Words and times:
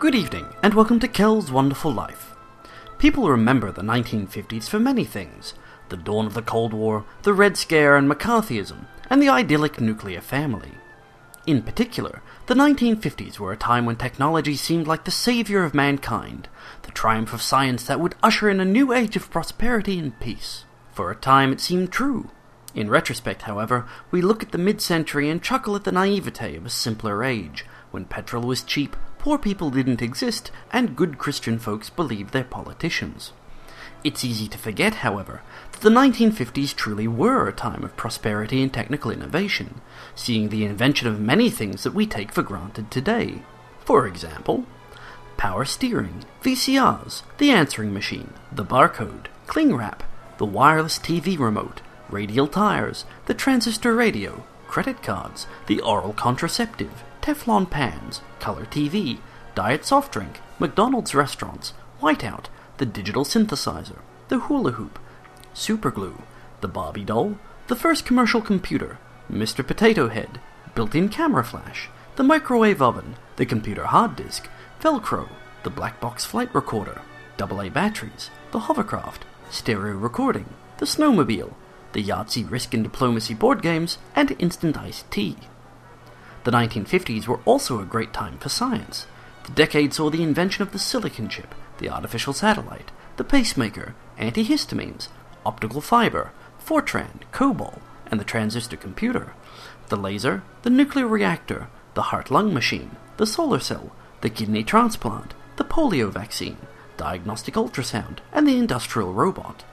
Good 0.00 0.14
evening, 0.14 0.46
and 0.62 0.72
welcome 0.72 0.98
to 1.00 1.08
Kell's 1.08 1.52
Wonderful 1.52 1.92
Life. 1.92 2.34
People 2.96 3.28
remember 3.28 3.70
the 3.70 3.82
1950s 3.82 4.66
for 4.66 4.80
many 4.80 5.04
things 5.04 5.52
the 5.90 5.98
dawn 5.98 6.24
of 6.24 6.32
the 6.32 6.40
Cold 6.40 6.72
War, 6.72 7.04
the 7.22 7.34
Red 7.34 7.58
Scare 7.58 7.98
and 7.98 8.10
McCarthyism, 8.10 8.86
and 9.10 9.20
the 9.20 9.28
idyllic 9.28 9.78
nuclear 9.78 10.22
family. 10.22 10.72
In 11.46 11.60
particular, 11.60 12.22
the 12.46 12.54
1950s 12.54 13.38
were 13.38 13.52
a 13.52 13.58
time 13.58 13.84
when 13.84 13.96
technology 13.96 14.56
seemed 14.56 14.86
like 14.86 15.04
the 15.04 15.10
savior 15.10 15.64
of 15.64 15.74
mankind, 15.74 16.48
the 16.84 16.92
triumph 16.92 17.34
of 17.34 17.42
science 17.42 17.84
that 17.84 18.00
would 18.00 18.14
usher 18.22 18.48
in 18.48 18.58
a 18.58 18.64
new 18.64 18.94
age 18.94 19.16
of 19.16 19.30
prosperity 19.30 19.98
and 19.98 20.18
peace. 20.18 20.64
For 20.92 21.10
a 21.10 21.14
time 21.14 21.52
it 21.52 21.60
seemed 21.60 21.92
true. 21.92 22.30
In 22.74 22.88
retrospect, 22.88 23.42
however, 23.42 23.86
we 24.10 24.22
look 24.22 24.42
at 24.42 24.52
the 24.52 24.56
mid 24.56 24.80
century 24.80 25.28
and 25.28 25.42
chuckle 25.42 25.76
at 25.76 25.84
the 25.84 25.92
naivete 25.92 26.56
of 26.56 26.64
a 26.64 26.70
simpler 26.70 27.22
age, 27.22 27.66
when 27.90 28.06
petrol 28.06 28.44
was 28.44 28.62
cheap, 28.62 28.96
poor 29.20 29.36
people 29.36 29.68
didn't 29.68 30.00
exist, 30.00 30.50
and 30.72 30.96
good 30.96 31.18
Christian 31.18 31.58
folks 31.58 31.90
believed 31.90 32.32
their 32.32 32.42
politicians. 32.42 33.32
It's 34.02 34.24
easy 34.24 34.48
to 34.48 34.56
forget, 34.56 34.94
however, 34.96 35.42
that 35.72 35.82
the 35.82 35.90
1950s 35.90 36.74
truly 36.74 37.06
were 37.06 37.46
a 37.46 37.52
time 37.52 37.84
of 37.84 37.98
prosperity 37.98 38.62
and 38.62 38.72
technical 38.72 39.10
innovation, 39.10 39.82
seeing 40.14 40.48
the 40.48 40.64
invention 40.64 41.06
of 41.06 41.20
many 41.20 41.50
things 41.50 41.82
that 41.82 41.92
we 41.92 42.06
take 42.06 42.32
for 42.32 42.42
granted 42.42 42.90
today. 42.90 43.42
For 43.84 44.06
example, 44.06 44.64
power 45.36 45.66
steering, 45.66 46.24
VCRs, 46.42 47.22
the 47.36 47.50
answering 47.50 47.92
machine, 47.92 48.32
the 48.50 48.64
barcode, 48.64 49.26
cling 49.46 49.76
wrap, 49.76 50.02
the 50.38 50.46
wireless 50.46 50.98
TV 50.98 51.38
remote, 51.38 51.82
radial 52.08 52.48
tires, 52.48 53.04
the 53.26 53.34
transistor 53.34 53.94
radio, 53.94 54.44
credit 54.66 55.02
cards, 55.02 55.46
the 55.66 55.80
oral 55.80 56.14
contraceptive, 56.14 57.04
Teflon 57.22 57.68
pans, 57.68 58.22
color 58.38 58.64
TV, 58.64 59.18
diet 59.54 59.84
soft 59.84 60.12
drink, 60.12 60.40
McDonald's 60.58 61.14
restaurants, 61.14 61.74
whiteout, 62.00 62.46
the 62.78 62.86
digital 62.86 63.24
synthesizer, 63.24 63.98
the 64.28 64.38
hula 64.38 64.72
hoop, 64.72 64.98
superglue, 65.54 66.22
the 66.60 66.68
Barbie 66.68 67.04
doll, 67.04 67.36
the 67.66 67.76
first 67.76 68.06
commercial 68.06 68.40
computer, 68.40 68.98
Mr. 69.30 69.66
Potato 69.66 70.08
Head, 70.08 70.40
built-in 70.74 71.08
camera 71.08 71.44
flash, 71.44 71.88
the 72.16 72.22
microwave 72.22 72.80
oven, 72.80 73.16
the 73.36 73.46
computer 73.46 73.84
hard 73.84 74.16
disk, 74.16 74.48
Velcro, 74.80 75.28
the 75.62 75.70
black 75.70 76.00
box 76.00 76.24
flight 76.24 76.52
recorder, 76.54 77.02
AA 77.40 77.68
batteries, 77.68 78.30
the 78.50 78.60
hovercraft, 78.60 79.24
stereo 79.50 79.94
recording, 79.94 80.46
the 80.78 80.86
snowmobile, 80.86 81.54
the 81.92 82.02
Yahtzee 82.02 82.50
Risk 82.50 82.72
and 82.72 82.84
Diplomacy 82.84 83.34
board 83.34 83.62
games, 83.62 83.98
and 84.14 84.34
instant 84.38 84.78
iced 84.78 85.10
tea. 85.10 85.36
The 86.44 86.50
1950s 86.50 87.26
were 87.26 87.40
also 87.44 87.80
a 87.80 87.84
great 87.84 88.12
time 88.12 88.38
for 88.38 88.48
science. 88.48 89.06
The 89.44 89.52
decade 89.52 89.92
saw 89.92 90.10
the 90.10 90.22
invention 90.22 90.62
of 90.62 90.72
the 90.72 90.78
silicon 90.78 91.28
chip, 91.28 91.54
the 91.78 91.90
artificial 91.90 92.32
satellite, 92.32 92.90
the 93.16 93.24
pacemaker, 93.24 93.94
antihistamines, 94.18 95.08
optical 95.44 95.80
fiber, 95.80 96.32
Fortran, 96.64 97.20
COBOL, 97.32 97.80
and 98.10 98.18
the 98.18 98.24
transistor 98.24 98.76
computer, 98.76 99.32
the 99.88 99.96
laser, 99.96 100.42
the 100.62 100.70
nuclear 100.70 101.06
reactor, 101.06 101.68
the 101.94 102.02
heart-lung 102.02 102.54
machine, 102.54 102.96
the 103.16 103.26
solar 103.26 103.60
cell, 103.60 103.92
the 104.20 104.30
kidney 104.30 104.62
transplant, 104.62 105.34
the 105.56 105.64
polio 105.64 106.10
vaccine, 106.10 106.56
diagnostic 106.96 107.54
ultrasound, 107.54 108.18
and 108.32 108.46
the 108.46 108.56
industrial 108.56 109.12
robot. 109.12 109.64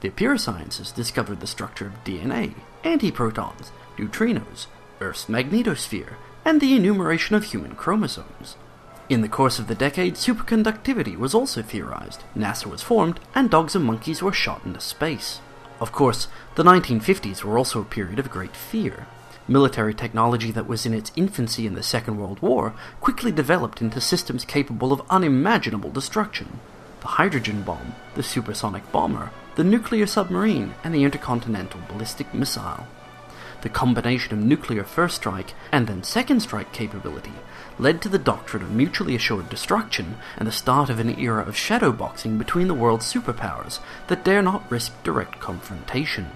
The 0.00 0.10
pure 0.10 0.36
sciences 0.36 0.90
discovered 0.90 1.40
the 1.40 1.46
structure 1.46 1.86
of 1.86 2.04
DNA, 2.04 2.54
antiprotons, 2.82 3.70
neutrinos, 3.96 4.66
Earth's 5.02 5.26
magnetosphere, 5.26 6.14
and 6.44 6.60
the 6.60 6.74
enumeration 6.74 7.36
of 7.36 7.44
human 7.44 7.74
chromosomes. 7.74 8.56
In 9.08 9.20
the 9.20 9.28
course 9.28 9.58
of 9.58 9.66
the 9.66 9.74
decade, 9.74 10.14
superconductivity 10.14 11.18
was 11.18 11.34
also 11.34 11.60
theorized, 11.60 12.22
NASA 12.36 12.66
was 12.66 12.82
formed, 12.82 13.20
and 13.34 13.50
dogs 13.50 13.74
and 13.76 13.84
monkeys 13.84 14.22
were 14.22 14.32
shot 14.32 14.64
into 14.64 14.80
space. 14.80 15.40
Of 15.80 15.92
course, 15.92 16.28
the 16.54 16.62
1950s 16.62 17.42
were 17.42 17.58
also 17.58 17.80
a 17.80 17.84
period 17.84 18.18
of 18.18 18.30
great 18.30 18.56
fear. 18.56 19.06
Military 19.48 19.92
technology 19.92 20.52
that 20.52 20.68
was 20.68 20.86
in 20.86 20.94
its 20.94 21.10
infancy 21.16 21.66
in 21.66 21.74
the 21.74 21.82
Second 21.82 22.16
World 22.16 22.40
War 22.40 22.72
quickly 23.00 23.32
developed 23.32 23.82
into 23.82 24.00
systems 24.00 24.44
capable 24.44 24.92
of 24.92 25.02
unimaginable 25.10 25.90
destruction. 25.90 26.60
The 27.00 27.08
hydrogen 27.08 27.62
bomb, 27.62 27.96
the 28.14 28.22
supersonic 28.22 28.90
bomber, 28.92 29.32
the 29.56 29.64
nuclear 29.64 30.06
submarine, 30.06 30.74
and 30.84 30.94
the 30.94 31.02
intercontinental 31.02 31.80
ballistic 31.88 32.32
missile. 32.32 32.86
The 33.62 33.68
combination 33.68 34.32
of 34.32 34.44
nuclear 34.44 34.84
first 34.84 35.16
strike 35.16 35.54
and 35.70 35.86
then 35.86 36.02
second 36.02 36.40
strike 36.40 36.72
capability 36.72 37.32
led 37.78 38.02
to 38.02 38.08
the 38.08 38.18
doctrine 38.18 38.62
of 38.62 38.70
mutually 38.70 39.14
assured 39.14 39.48
destruction 39.48 40.16
and 40.36 40.46
the 40.46 40.52
start 40.52 40.90
of 40.90 40.98
an 40.98 41.18
era 41.18 41.42
of 41.44 41.54
shadowboxing 41.54 42.38
between 42.38 42.68
the 42.68 42.74
world's 42.74 43.10
superpowers 43.10 43.78
that 44.08 44.24
dare 44.24 44.42
not 44.42 44.70
risk 44.70 44.92
direct 45.04 45.40
confrontation. 45.40 46.30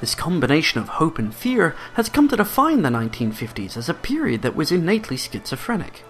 This 0.00 0.14
combination 0.14 0.80
of 0.80 0.88
hope 0.88 1.18
and 1.18 1.34
fear 1.34 1.74
has 1.94 2.08
come 2.08 2.28
to 2.28 2.36
define 2.36 2.82
the 2.82 2.90
1950s 2.90 3.76
as 3.76 3.88
a 3.88 3.94
period 3.94 4.42
that 4.42 4.54
was 4.54 4.70
innately 4.70 5.16
schizophrenic. 5.16 6.04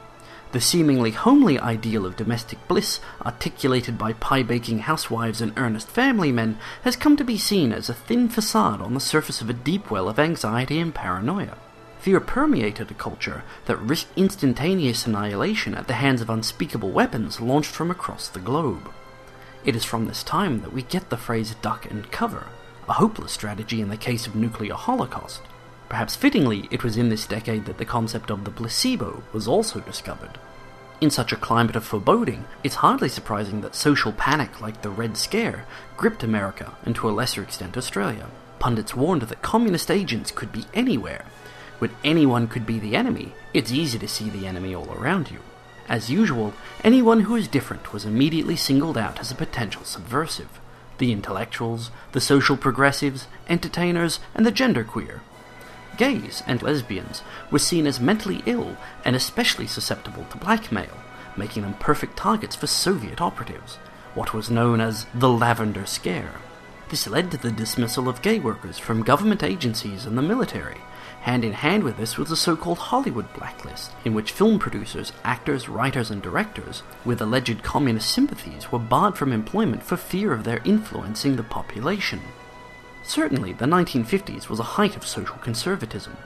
The 0.50 0.60
seemingly 0.62 1.10
homely 1.10 1.58
ideal 1.58 2.06
of 2.06 2.16
domestic 2.16 2.66
bliss, 2.68 3.00
articulated 3.24 3.98
by 3.98 4.14
pie 4.14 4.42
baking 4.42 4.80
housewives 4.80 5.42
and 5.42 5.52
earnest 5.58 5.88
family 5.88 6.32
men, 6.32 6.58
has 6.84 6.96
come 6.96 7.18
to 7.18 7.24
be 7.24 7.36
seen 7.36 7.70
as 7.70 7.90
a 7.90 7.94
thin 7.94 8.30
facade 8.30 8.80
on 8.80 8.94
the 8.94 9.00
surface 9.00 9.42
of 9.42 9.50
a 9.50 9.52
deep 9.52 9.90
well 9.90 10.08
of 10.08 10.18
anxiety 10.18 10.78
and 10.78 10.94
paranoia. 10.94 11.58
Fear 11.98 12.20
permeated 12.20 12.90
a 12.90 12.94
culture 12.94 13.42
that 13.66 13.78
risked 13.80 14.16
instantaneous 14.16 15.06
annihilation 15.06 15.74
at 15.74 15.86
the 15.86 15.94
hands 15.94 16.22
of 16.22 16.30
unspeakable 16.30 16.92
weapons 16.92 17.40
launched 17.42 17.72
from 17.72 17.90
across 17.90 18.28
the 18.28 18.40
globe. 18.40 18.90
It 19.66 19.76
is 19.76 19.84
from 19.84 20.06
this 20.06 20.22
time 20.22 20.62
that 20.62 20.72
we 20.72 20.82
get 20.82 21.10
the 21.10 21.18
phrase 21.18 21.54
duck 21.56 21.90
and 21.90 22.10
cover, 22.10 22.46
a 22.88 22.94
hopeless 22.94 23.32
strategy 23.32 23.82
in 23.82 23.90
the 23.90 23.98
case 23.98 24.26
of 24.26 24.34
nuclear 24.34 24.74
holocaust. 24.74 25.42
Perhaps 25.88 26.16
fittingly, 26.16 26.68
it 26.70 26.84
was 26.84 26.98
in 26.98 27.08
this 27.08 27.26
decade 27.26 27.64
that 27.64 27.78
the 27.78 27.84
concept 27.84 28.30
of 28.30 28.44
the 28.44 28.50
placebo 28.50 29.22
was 29.32 29.48
also 29.48 29.80
discovered. 29.80 30.38
In 31.00 31.10
such 31.10 31.32
a 31.32 31.36
climate 31.36 31.76
of 31.76 31.84
foreboding, 31.84 32.44
it's 32.62 32.76
hardly 32.76 33.08
surprising 33.08 33.62
that 33.62 33.74
social 33.74 34.12
panic 34.12 34.60
like 34.60 34.82
the 34.82 34.90
Red 34.90 35.16
Scare 35.16 35.64
gripped 35.96 36.22
America 36.22 36.74
and 36.84 36.94
to 36.96 37.08
a 37.08 37.12
lesser 37.12 37.42
extent 37.42 37.76
Australia. 37.76 38.26
Pundits 38.58 38.94
warned 38.94 39.22
that 39.22 39.40
communist 39.40 39.90
agents 39.90 40.30
could 40.30 40.52
be 40.52 40.66
anywhere. 40.74 41.24
When 41.78 41.92
anyone 42.04 42.48
could 42.48 42.66
be 42.66 42.78
the 42.78 42.96
enemy, 42.96 43.32
it's 43.54 43.72
easy 43.72 43.98
to 44.00 44.08
see 44.08 44.28
the 44.28 44.46
enemy 44.46 44.74
all 44.74 44.92
around 44.92 45.30
you. 45.30 45.38
As 45.88 46.10
usual, 46.10 46.52
anyone 46.84 47.20
who 47.20 47.36
is 47.36 47.48
different 47.48 47.94
was 47.94 48.04
immediately 48.04 48.56
singled 48.56 48.98
out 48.98 49.20
as 49.20 49.30
a 49.30 49.36
potential 49.36 49.84
subversive. 49.84 50.60
The 50.98 51.12
intellectuals, 51.12 51.92
the 52.12 52.20
social 52.20 52.56
progressives, 52.56 53.28
entertainers, 53.48 54.18
and 54.34 54.44
the 54.44 54.52
genderqueer 54.52 55.20
gays 55.98 56.42
and 56.46 56.62
lesbians 56.62 57.22
were 57.50 57.58
seen 57.58 57.86
as 57.86 58.00
mentally 58.00 58.42
ill 58.46 58.76
and 59.04 59.14
especially 59.14 59.66
susceptible 59.66 60.24
to 60.30 60.38
blackmail, 60.38 60.96
making 61.36 61.62
them 61.62 61.74
perfect 61.74 62.16
targets 62.16 62.56
for 62.56 62.66
Soviet 62.66 63.20
operatives, 63.20 63.76
what 64.14 64.32
was 64.32 64.50
known 64.50 64.80
as 64.80 65.06
the 65.14 65.28
Lavender 65.28 65.84
Scare. 65.84 66.36
This 66.88 67.06
led 67.06 67.30
to 67.32 67.36
the 67.36 67.50
dismissal 67.50 68.08
of 68.08 68.22
gay 68.22 68.38
workers 68.38 68.78
from 68.78 69.02
government 69.02 69.42
agencies 69.42 70.06
and 70.06 70.16
the 70.16 70.22
military. 70.22 70.78
Hand 71.20 71.44
in 71.44 71.52
hand 71.52 71.82
with 71.82 71.98
this 71.98 72.16
was 72.16 72.30
the 72.30 72.36
so 72.36 72.56
called 72.56 72.78
Hollywood 72.78 73.30
blacklist, 73.34 73.90
in 74.04 74.14
which 74.14 74.32
film 74.32 74.58
producers, 74.58 75.12
actors, 75.24 75.68
writers, 75.68 76.10
and 76.10 76.22
directors 76.22 76.82
with 77.04 77.20
alleged 77.20 77.62
communist 77.62 78.10
sympathies 78.10 78.72
were 78.72 78.78
barred 78.78 79.18
from 79.18 79.32
employment 79.32 79.82
for 79.82 79.96
fear 79.96 80.32
of 80.32 80.44
their 80.44 80.62
influencing 80.64 81.36
the 81.36 81.42
population. 81.42 82.22
Certainly, 83.08 83.54
the 83.54 83.64
1950s 83.64 84.50
was 84.50 84.60
a 84.60 84.74
height 84.76 84.94
of 84.94 85.06
social 85.06 85.38
conservatism. 85.38 86.18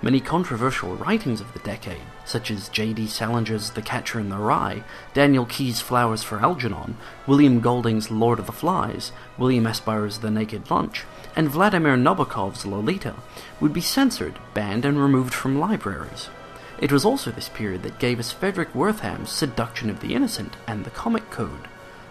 Many 0.00 0.20
controversial 0.20 0.94
writings 0.94 1.40
of 1.40 1.52
the 1.52 1.58
decade, 1.58 2.02
such 2.24 2.52
as 2.52 2.68
J.D. 2.68 3.08
Salinger's 3.08 3.70
The 3.70 3.82
Catcher 3.82 4.20
in 4.20 4.28
the 4.28 4.36
Rye, 4.36 4.84
Daniel 5.12 5.44
Keyes' 5.44 5.80
Flowers 5.80 6.22
for 6.22 6.38
Algernon, 6.38 6.96
William 7.26 7.58
Golding's 7.58 8.12
Lord 8.12 8.38
of 8.38 8.46
the 8.46 8.52
Flies, 8.52 9.10
William 9.38 9.66
Esquires' 9.66 10.18
The 10.18 10.30
Naked 10.30 10.70
Lunch, 10.70 11.04
and 11.34 11.50
Vladimir 11.50 11.96
Nabokov's 11.96 12.64
Lolita, 12.64 13.16
would 13.58 13.72
be 13.72 13.80
censored, 13.80 14.38
banned, 14.54 14.84
and 14.84 15.02
removed 15.02 15.34
from 15.34 15.58
libraries. 15.58 16.28
It 16.78 16.92
was 16.92 17.04
also 17.04 17.32
this 17.32 17.48
period 17.48 17.82
that 17.82 17.98
gave 17.98 18.20
us 18.20 18.32
Fredric 18.32 18.72
Wertham's 18.72 19.32
Seduction 19.32 19.90
of 19.90 19.98
the 19.98 20.14
Innocent 20.14 20.54
and 20.68 20.84
the 20.84 20.90
Comic 20.90 21.28
Code. 21.32 21.66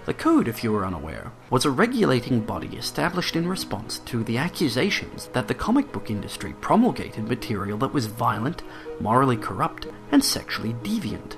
The 0.09 0.15
Code, 0.15 0.47
if 0.47 0.63
you 0.63 0.71
were 0.71 0.87
unaware, 0.87 1.31
was 1.51 1.65
a 1.65 1.69
regulating 1.69 2.39
body 2.39 2.75
established 2.75 3.35
in 3.35 3.47
response 3.47 3.99
to 4.07 4.23
the 4.23 4.39
accusations 4.39 5.27
that 5.33 5.47
the 5.47 5.53
comic 5.53 5.91
book 5.91 6.09
industry 6.09 6.55
promulgated 6.61 7.27
material 7.27 7.77
that 7.77 7.93
was 7.93 8.07
violent, 8.07 8.63
morally 8.99 9.37
corrupt, 9.37 9.85
and 10.11 10.25
sexually 10.25 10.73
deviant. 10.81 11.35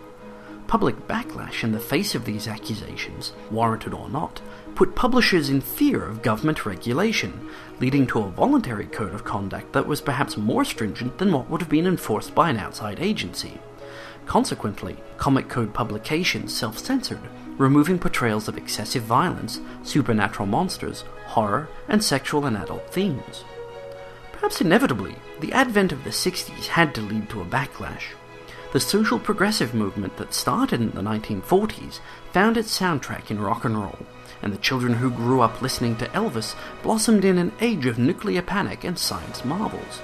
Public 0.68 1.06
backlash 1.06 1.66
in 1.66 1.74
the 1.74 1.82
face 1.82 2.16
of 2.16 2.24
these 2.24 2.48
accusations, 2.48 3.34
warranted 3.50 3.94
or 3.94 4.08
not, 4.08 4.42
put 4.74 4.96
publishers 4.96 5.50
in 5.50 5.60
fear 5.60 6.06
of 6.06 6.22
government 6.22 6.66
regulation, 6.66 7.50
leading 7.82 8.08
to 8.08 8.22
a 8.22 8.30
voluntary 8.30 8.86
code 8.86 9.14
of 9.14 9.26
conduct 9.26 9.74
that 9.74 9.86
was 9.86 10.00
perhaps 10.00 10.38
more 10.38 10.64
stringent 10.64 11.18
than 11.18 11.34
what 11.34 11.50
would 11.50 11.60
have 11.60 11.70
been 11.70 11.88
enforced 11.88 12.34
by 12.34 12.50
an 12.50 12.56
outside 12.56 13.02
agency. 13.02 13.60
Consequently, 14.26 14.96
Comic 15.18 15.50
Code 15.50 15.74
publications 15.74 16.56
self 16.56 16.78
censored, 16.78 17.28
removing 17.62 18.00
portrayals 18.00 18.48
of 18.48 18.58
excessive 18.58 19.04
violence, 19.04 19.62
supernatural 19.84 20.48
monsters, 20.48 21.04
horror, 21.28 21.70
and 21.88 22.04
sexual 22.04 22.46
and 22.46 22.58
adult 22.58 22.92
themes. 22.92 23.44
Perhaps 24.34 24.62
inevitably, 24.62 25.16
the 25.40 25.54
advent 25.54 25.92
of 25.92 26.04
the 26.04 26.10
60s 26.10 26.66
had 26.66 26.96
to 26.96 27.02
lead 27.02 27.30
to 27.30 27.40
a 27.42 27.46
backlash. 27.46 28.16
The 28.74 28.80
social 28.80 29.20
progressive 29.20 29.76
movement 29.76 30.18
that 30.18 30.34
started 30.34 30.82
in 30.82 30.92
the 30.92 31.02
1940s 31.02 32.00
found 32.34 32.58
its 32.58 32.78
soundtrack 32.78 33.30
in 33.30 33.40
rock 33.40 33.64
and 33.64 33.78
roll, 33.78 34.00
and 34.42 34.52
the 34.52 34.58
children 34.58 34.94
who 34.94 35.12
grew 35.12 35.42
up 35.42 35.62
listening 35.62 35.98
to 35.98 36.08
Elvis 36.08 36.56
blossomed 36.82 37.24
in 37.24 37.38
an 37.38 37.52
age 37.62 37.86
of 37.86 38.00
nuclear 38.00 38.42
panic 38.42 38.84
and 38.84 38.98
science 38.98 39.46
marvels. 39.46 40.02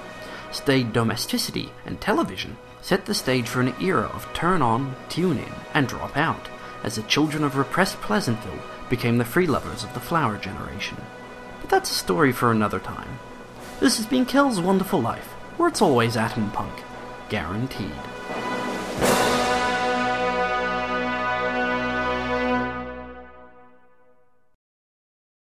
Staid 0.52 0.92
domesticity 0.92 1.72
and 1.84 2.00
television 2.00 2.56
set 2.82 3.06
the 3.06 3.14
stage 3.14 3.48
for 3.48 3.60
an 3.60 3.74
era 3.82 4.08
of 4.14 4.32
turn 4.32 4.62
on, 4.62 4.94
tune 5.08 5.38
in, 5.38 5.52
and 5.74 5.88
drop 5.88 6.16
out, 6.16 6.48
as 6.82 6.96
the 6.96 7.02
children 7.02 7.44
of 7.44 7.56
repressed 7.56 8.00
Pleasantville 8.00 8.62
became 8.88 9.18
the 9.18 9.24
free 9.24 9.46
lovers 9.46 9.84
of 9.84 9.94
the 9.94 10.00
flower 10.00 10.38
generation. 10.38 10.96
But 11.60 11.70
that's 11.70 11.90
a 11.90 11.94
story 11.94 12.32
for 12.32 12.50
another 12.50 12.80
time. 12.80 13.18
This 13.80 13.96
has 13.96 14.06
been 14.06 14.26
Kell's 14.26 14.60
Wonderful 14.60 15.00
Life, 15.00 15.32
where 15.56 15.68
it's 15.68 15.82
always 15.82 16.16
atom 16.16 16.50
punk. 16.50 16.74
Guaranteed. 17.28 17.92